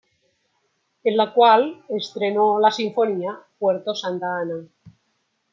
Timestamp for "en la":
1.03-1.31